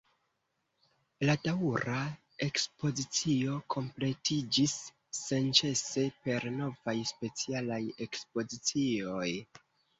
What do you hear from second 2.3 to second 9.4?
ekspozicio kompletiĝis senĉese per novaj specialaj ekspozicioj.